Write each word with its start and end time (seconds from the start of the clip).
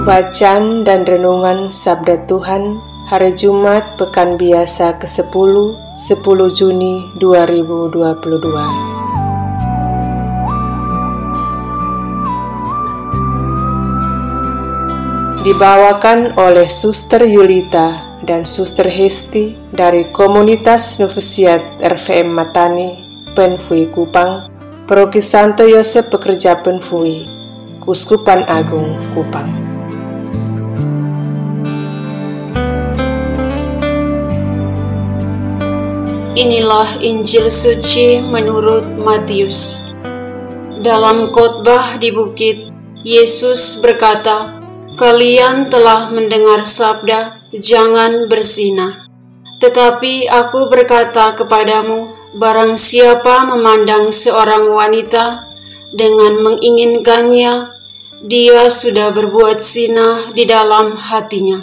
Bacaan 0.00 0.80
dan 0.80 1.04
Renungan 1.04 1.68
Sabda 1.68 2.24
Tuhan 2.24 2.80
Hari 3.12 3.36
Jumat 3.36 4.00
Pekan 4.00 4.40
Biasa 4.40 4.96
ke-10 4.96 5.28
10 5.28 6.56
Juni 6.56 7.04
2022 7.20 8.00
dibawakan 15.44 16.32
oleh 16.40 16.72
Suster 16.72 17.20
Yulita 17.28 18.00
dan 18.24 18.48
Suster 18.48 18.88
Hesti 18.88 19.52
dari 19.68 20.08
komunitas 20.16 20.96
Novisiat 20.96 21.76
RVM 21.76 22.28
Matani, 22.32 23.04
Penfui 23.36 23.92
Kupang, 23.92 24.48
Paroki 24.88 25.20
Santo 25.20 25.68
Yosef 25.68 26.08
Pekerja 26.08 26.56
Penfui, 26.64 27.28
Kuskupan 27.84 28.48
Agung 28.48 28.96
Kupang. 29.12 29.69
Inilah 36.30 37.02
Injil 37.02 37.50
suci 37.50 38.22
menurut 38.22 38.94
Matius. 38.94 39.82
Dalam 40.78 41.34
khotbah 41.34 41.98
di 41.98 42.14
bukit, 42.14 42.70
Yesus 43.02 43.82
berkata, 43.82 44.62
Kalian 44.94 45.66
telah 45.66 46.06
mendengar 46.14 46.62
sabda, 46.62 47.50
"Jangan 47.50 48.30
berzina." 48.30 49.10
Tetapi 49.58 50.30
aku 50.30 50.70
berkata 50.70 51.34
kepadamu, 51.34 52.06
barang 52.38 52.78
siapa 52.78 53.50
memandang 53.50 54.14
seorang 54.14 54.70
wanita 54.70 55.42
dengan 55.98 56.46
menginginkannya, 56.46 57.74
dia 58.22 58.70
sudah 58.70 59.10
berbuat 59.10 59.58
zina 59.58 60.30
di 60.30 60.46
dalam 60.46 60.94
hatinya. 60.94 61.58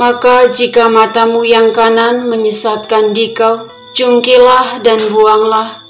Maka 0.00 0.48
jika 0.48 0.88
matamu 0.88 1.44
yang 1.44 1.76
kanan 1.76 2.24
menyesatkan 2.24 3.12
dikau, 3.12 3.68
cungkilah 3.92 4.80
dan 4.80 4.98
buanglah, 5.12 5.84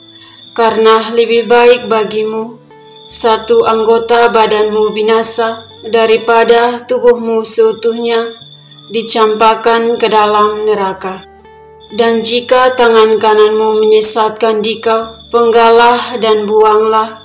karena 0.53 1.11
lebih 1.15 1.47
baik 1.49 1.87
bagimu 1.87 2.59
satu 3.13 3.63
anggota 3.69 4.33
badanmu 4.33 4.91
binasa 4.91 5.67
daripada 5.85 6.83
tubuhmu 6.87 7.45
seutuhnya 7.45 8.33
dicampakkan 8.93 9.97
ke 9.97 10.07
dalam 10.11 10.65
neraka. 10.65 11.25
Dan 11.93 12.25
jika 12.25 12.73
tangan 12.73 13.21
kananmu 13.21 13.85
menyesatkan 13.85 14.65
dikau, 14.65 15.13
penggalah 15.29 16.17
dan 16.17 16.49
buanglah, 16.49 17.21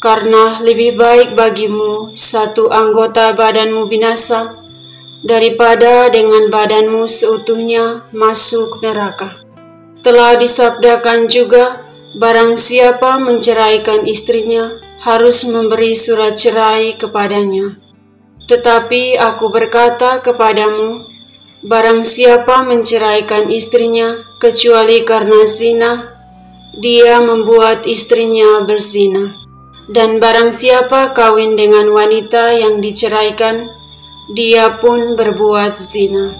karena 0.00 0.62
lebih 0.64 0.96
baik 0.96 1.36
bagimu 1.36 2.16
satu 2.16 2.72
anggota 2.72 3.36
badanmu 3.36 3.84
binasa 3.84 4.56
daripada 5.20 6.08
dengan 6.08 6.46
badanmu 6.48 7.04
seutuhnya 7.04 8.08
masuk 8.16 8.80
neraka. 8.80 9.47
Telah 10.02 10.38
disabdakan 10.38 11.26
juga, 11.26 11.82
barang 12.16 12.54
siapa 12.56 13.18
menceraikan 13.18 14.06
istrinya 14.06 14.74
harus 15.02 15.46
memberi 15.46 15.94
surat 15.94 16.34
cerai 16.34 16.94
kepadanya 16.98 17.88
tetapi 18.48 19.20
aku 19.20 19.52
berkata 19.52 20.24
kepadamu, 20.24 21.04
barang 21.68 22.00
siapa 22.00 22.64
menceraikan 22.64 23.52
istrinya 23.52 24.24
kecuali 24.40 25.04
karena 25.04 25.44
zina, 25.44 25.92
dia 26.80 27.20
membuat 27.20 27.84
istrinya 27.84 28.64
berzina. 28.64 29.36
Dan 29.88 30.16
barang 30.16 30.52
siapa 30.52 31.12
kawin 31.12 31.60
dengan 31.60 31.92
wanita 31.92 32.56
yang 32.56 32.80
diceraikan, 32.80 33.68
dia 34.32 34.80
pun 34.80 35.12
berbuat 35.12 35.76
zina. 35.76 36.32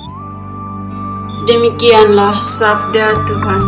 Demikianlah 1.46 2.42
sabda 2.42 3.14
Tuhan. 3.30 3.62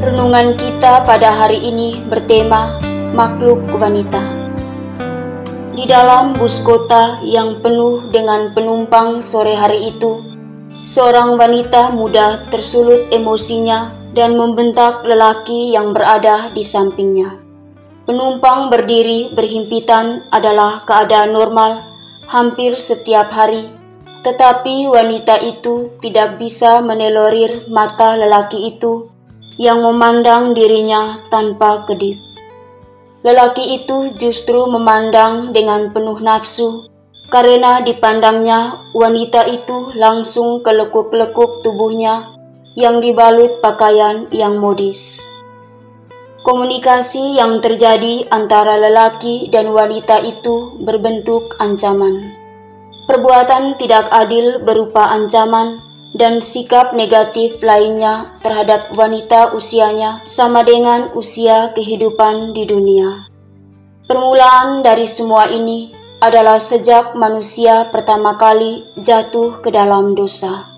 Renungan 0.00 0.56
kita 0.56 1.04
pada 1.04 1.36
hari 1.36 1.60
ini 1.60 2.00
bertema 2.08 2.80
makhluk 3.12 3.60
wanita. 3.76 4.24
Di 5.76 5.84
dalam 5.84 6.32
bus 6.32 6.64
kota 6.64 7.20
yang 7.28 7.60
penuh 7.60 8.08
dengan 8.08 8.56
penumpang 8.56 9.20
sore 9.20 9.52
hari 9.52 9.92
itu, 9.92 10.16
seorang 10.80 11.36
wanita 11.36 11.92
muda 11.92 12.40
tersulut 12.48 13.12
emosinya 13.12 13.97
dan 14.18 14.34
membentak 14.34 15.06
lelaki 15.06 15.70
yang 15.70 15.94
berada 15.94 16.50
di 16.50 16.66
sampingnya. 16.66 17.38
Penumpang 18.02 18.66
berdiri 18.66 19.30
berhimpitan 19.30 20.26
adalah 20.34 20.82
keadaan 20.82 21.38
normal 21.38 21.86
hampir 22.26 22.74
setiap 22.74 23.30
hari, 23.30 23.70
tetapi 24.26 24.90
wanita 24.90 25.38
itu 25.38 25.94
tidak 26.02 26.34
bisa 26.42 26.82
menelorir 26.82 27.70
mata 27.70 28.18
lelaki 28.18 28.74
itu 28.74 29.06
yang 29.54 29.86
memandang 29.86 30.50
dirinya 30.50 31.22
tanpa 31.30 31.86
kedip. 31.86 32.18
Lelaki 33.22 33.78
itu 33.78 34.10
justru 34.18 34.66
memandang 34.66 35.54
dengan 35.54 35.94
penuh 35.94 36.18
nafsu, 36.18 36.90
karena 37.30 37.86
dipandangnya 37.86 38.88
wanita 38.98 39.46
itu 39.46 39.94
langsung 39.94 40.64
kelekuk-lekuk 40.66 41.62
tubuhnya 41.62 42.37
yang 42.78 43.02
dibalut 43.02 43.58
pakaian 43.58 44.30
yang 44.30 44.62
modis. 44.62 45.26
Komunikasi 46.46 47.34
yang 47.34 47.58
terjadi 47.58 48.30
antara 48.30 48.78
lelaki 48.78 49.50
dan 49.50 49.74
wanita 49.74 50.22
itu 50.22 50.78
berbentuk 50.86 51.58
ancaman. 51.58 52.30
Perbuatan 53.10 53.74
tidak 53.82 54.06
adil 54.14 54.62
berupa 54.62 55.10
ancaman 55.10 55.82
dan 56.14 56.38
sikap 56.38 56.94
negatif 56.94 57.58
lainnya 57.66 58.30
terhadap 58.46 58.94
wanita 58.94 59.50
usianya 59.58 60.22
sama 60.22 60.62
dengan 60.62 61.10
usia 61.18 61.74
kehidupan 61.74 62.54
di 62.54 62.62
dunia. 62.62 63.26
Permulaan 64.06 64.86
dari 64.86 65.04
semua 65.10 65.50
ini 65.50 65.90
adalah 66.22 66.62
sejak 66.62 67.18
manusia 67.18 67.90
pertama 67.90 68.38
kali 68.38 68.86
jatuh 69.02 69.58
ke 69.60 69.68
dalam 69.74 70.14
dosa. 70.14 70.77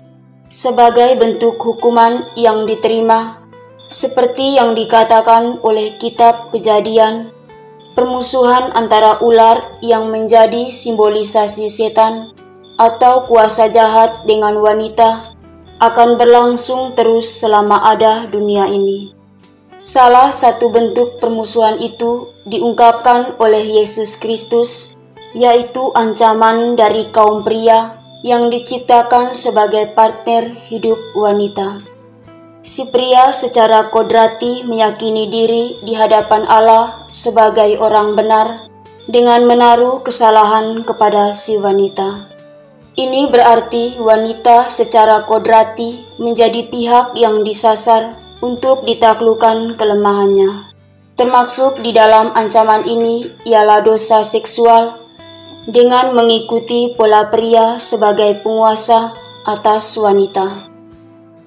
Sebagai 0.51 1.15
bentuk 1.15 1.63
hukuman 1.63 2.27
yang 2.35 2.67
diterima, 2.67 3.39
seperti 3.87 4.59
yang 4.59 4.75
dikatakan 4.75 5.63
oleh 5.63 5.95
kitab 5.95 6.51
kejadian, 6.51 7.31
permusuhan 7.95 8.67
antara 8.75 9.15
ular 9.23 9.79
yang 9.79 10.11
menjadi 10.11 10.67
simbolisasi 10.67 11.71
setan 11.71 12.35
atau 12.75 13.23
kuasa 13.31 13.71
jahat 13.71 14.27
dengan 14.27 14.59
wanita 14.59 15.31
akan 15.79 16.19
berlangsung 16.19 16.99
terus 16.99 17.31
selama 17.31 17.87
ada 17.87 18.27
dunia 18.27 18.67
ini. 18.67 19.15
Salah 19.79 20.35
satu 20.35 20.67
bentuk 20.67 21.15
permusuhan 21.23 21.79
itu 21.79 22.27
diungkapkan 22.43 23.39
oleh 23.39 23.63
Yesus 23.79 24.19
Kristus, 24.19 24.99
yaitu 25.31 25.95
ancaman 25.95 26.75
dari 26.75 27.07
kaum 27.15 27.39
pria 27.47 28.00
yang 28.21 28.53
diciptakan 28.53 29.33
sebagai 29.33 29.93
partner 29.97 30.53
hidup 30.69 30.97
wanita. 31.17 31.81
Si 32.61 32.93
pria 32.93 33.33
secara 33.33 33.89
kodrati 33.89 34.61
meyakini 34.61 35.25
diri 35.25 35.81
di 35.81 35.97
hadapan 35.97 36.45
Allah 36.45 37.09
sebagai 37.09 37.81
orang 37.81 38.13
benar 38.13 38.69
dengan 39.09 39.49
menaruh 39.49 40.05
kesalahan 40.05 40.85
kepada 40.85 41.33
si 41.33 41.57
wanita. 41.57 42.29
Ini 42.93 43.33
berarti 43.33 43.97
wanita 43.97 44.69
secara 44.69 45.25
kodrati 45.25 46.05
menjadi 46.21 46.69
pihak 46.69 47.17
yang 47.17 47.41
disasar 47.41 48.13
untuk 48.45 48.85
ditaklukkan 48.85 49.73
kelemahannya. 49.73 50.69
Termaksud 51.17 51.81
di 51.81 51.97
dalam 51.97 52.29
ancaman 52.37 52.85
ini 52.85 53.25
ialah 53.49 53.81
dosa 53.81 54.21
seksual 54.21 55.00
dengan 55.69 56.17
mengikuti 56.17 56.97
pola 56.97 57.29
pria 57.29 57.77
sebagai 57.77 58.41
penguasa 58.41 59.13
atas 59.45 59.93
wanita. 59.93 60.69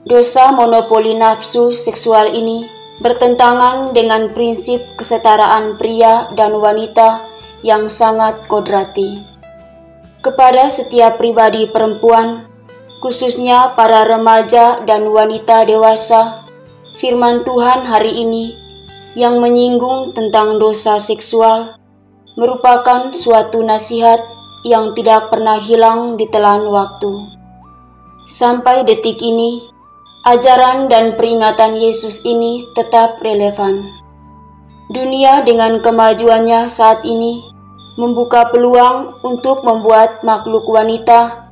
Dosa 0.07 0.53
monopoli 0.53 1.17
nafsu 1.17 1.73
seksual 1.73 2.31
ini 2.31 2.69
bertentangan 3.03 3.91
dengan 3.91 4.31
prinsip 4.31 4.79
kesetaraan 4.95 5.75
pria 5.75 6.31
dan 6.39 6.55
wanita 6.55 7.27
yang 7.67 7.91
sangat 7.91 8.39
kodrati. 8.47 9.19
Kepada 10.23 10.71
setiap 10.71 11.19
pribadi 11.19 11.67
perempuan, 11.67 12.47
khususnya 13.03 13.75
para 13.75 14.07
remaja 14.07 14.85
dan 14.87 15.11
wanita 15.11 15.67
dewasa, 15.67 16.45
firman 17.01 17.43
Tuhan 17.43 17.83
hari 17.83 18.15
ini 18.25 18.55
yang 19.19 19.43
menyinggung 19.43 20.15
tentang 20.15 20.61
dosa 20.63 21.01
seksual 21.03 21.84
merupakan 22.35 23.15
suatu 23.15 23.63
nasihat 23.63 24.19
yang 24.67 24.97
tidak 24.97 25.31
pernah 25.31 25.61
hilang 25.61 26.19
di 26.19 26.27
telan 26.31 26.67
waktu. 26.67 27.13
Sampai 28.25 28.83
detik 28.83 29.21
ini, 29.21 29.61
ajaran 30.25 30.89
dan 30.89 31.15
peringatan 31.15 31.77
Yesus 31.77 32.25
ini 32.25 32.65
tetap 32.73 33.21
relevan. 33.21 33.85
Dunia 34.89 35.45
dengan 35.45 35.85
kemajuannya 35.85 36.65
saat 36.65 37.05
ini 37.05 37.45
membuka 38.01 38.51
peluang 38.51 39.21
untuk 39.23 39.63
membuat 39.63 40.25
makhluk 40.27 40.67
wanita 40.67 41.47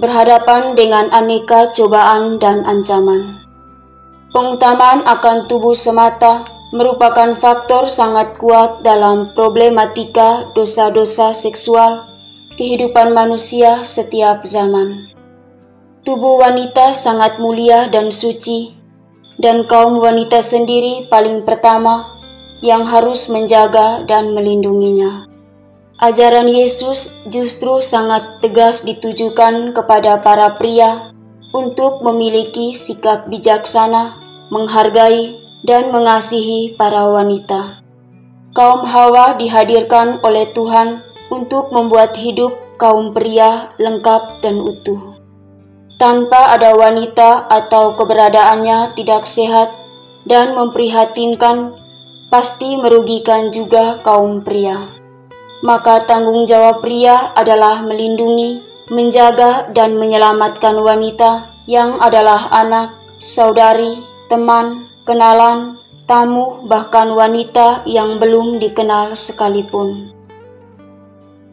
berhadapan 0.00 0.72
dengan 0.72 1.12
aneka 1.12 1.68
cobaan 1.74 2.40
dan 2.40 2.64
ancaman. 2.64 3.42
Pengutamaan 4.32 5.04
akan 5.04 5.44
tubuh 5.44 5.76
semata 5.76 6.46
merupakan 6.72 7.36
faktor 7.36 7.84
sangat 7.84 8.40
kuat 8.40 8.80
dalam 8.80 9.28
problematika 9.36 10.48
dosa-dosa 10.56 11.36
seksual 11.36 12.08
kehidupan 12.56 13.12
manusia 13.12 13.84
setiap 13.84 14.44
zaman. 14.48 15.12
Tubuh 16.02 16.40
wanita 16.40 16.96
sangat 16.96 17.38
mulia 17.38 17.86
dan 17.92 18.10
suci, 18.10 18.72
dan 19.38 19.68
kaum 19.68 20.00
wanita 20.00 20.40
sendiri 20.40 21.06
paling 21.06 21.44
pertama 21.46 22.08
yang 22.64 22.88
harus 22.88 23.28
menjaga 23.28 24.02
dan 24.08 24.32
melindunginya. 24.32 25.28
Ajaran 26.02 26.50
Yesus 26.50 27.22
justru 27.30 27.78
sangat 27.78 28.42
tegas 28.42 28.82
ditujukan 28.82 29.70
kepada 29.70 30.18
para 30.18 30.58
pria 30.58 31.14
untuk 31.54 32.02
memiliki 32.02 32.74
sikap 32.74 33.28
bijaksana, 33.30 34.18
menghargai, 34.50 35.41
dan 35.62 35.94
mengasihi 35.94 36.74
para 36.78 37.08
wanita. 37.08 37.82
Kaum 38.52 38.84
Hawa 38.84 39.40
dihadirkan 39.40 40.20
oleh 40.20 40.50
Tuhan 40.52 41.00
untuk 41.32 41.72
membuat 41.72 42.14
hidup 42.18 42.52
kaum 42.76 43.16
pria 43.16 43.72
lengkap 43.80 44.44
dan 44.44 44.60
utuh 44.60 45.22
tanpa 46.02 46.50
ada 46.50 46.74
wanita 46.74 47.46
atau 47.46 47.94
keberadaannya 47.94 48.98
tidak 48.98 49.22
sehat 49.22 49.70
dan 50.26 50.50
memprihatinkan, 50.58 51.78
pasti 52.26 52.74
merugikan 52.74 53.54
juga 53.54 54.02
kaum 54.02 54.42
pria. 54.42 54.82
Maka 55.62 56.02
tanggung 56.02 56.42
jawab 56.42 56.82
pria 56.82 57.30
adalah 57.38 57.86
melindungi, 57.86 58.58
menjaga, 58.90 59.70
dan 59.70 59.94
menyelamatkan 59.94 60.74
wanita 60.74 61.54
yang 61.70 62.02
adalah 62.02 62.50
anak, 62.50 62.98
saudari, 63.22 64.02
teman, 64.26 64.90
kenalan, 65.02 65.78
tamu, 66.06 66.66
bahkan 66.66 67.14
wanita 67.14 67.86
yang 67.86 68.18
belum 68.18 68.58
dikenal 68.58 69.14
sekalipun. 69.18 70.12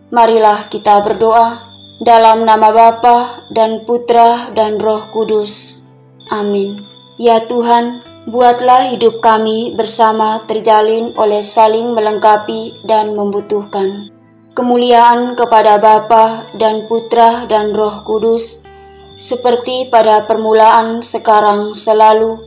Marilah 0.10 0.66
kita 0.74 1.06
berdoa 1.06 1.62
dalam 2.02 2.48
nama 2.48 2.74
Bapa 2.74 3.46
dan 3.54 3.86
Putra 3.86 4.50
dan 4.58 4.82
Roh 4.82 5.06
Kudus. 5.14 5.86
Amin. 6.34 6.82
Ya 7.22 7.44
Tuhan, 7.46 8.02
buatlah 8.26 8.96
hidup 8.96 9.22
kami 9.22 9.78
bersama 9.78 10.42
terjalin 10.48 11.14
oleh 11.14 11.44
saling 11.46 11.94
melengkapi 11.94 12.80
dan 12.88 13.14
membutuhkan. 13.14 14.10
Kemuliaan 14.58 15.38
kepada 15.38 15.78
Bapa 15.78 16.50
dan 16.58 16.90
Putra 16.90 17.46
dan 17.46 17.76
Roh 17.76 18.02
Kudus, 18.02 18.66
seperti 19.14 19.92
pada 19.92 20.26
permulaan 20.26 21.04
sekarang 21.04 21.76
selalu 21.76 22.40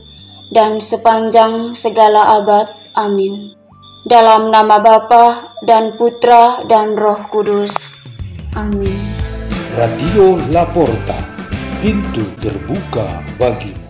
dan 0.53 0.77
sepanjang 0.77 1.73
segala 1.73 2.37
abad. 2.37 2.69
Amin. 2.93 3.57
Dalam 4.05 4.53
nama 4.53 4.77
Bapa 4.77 5.57
dan 5.65 5.97
Putra 5.97 6.61
dan 6.69 6.93
Roh 6.93 7.25
Kudus. 7.33 7.73
Amin. 8.53 9.01
Radio 9.73 10.37
Laporta, 10.53 11.17
pintu 11.81 12.21
terbuka 12.37 13.25
bagi 13.41 13.82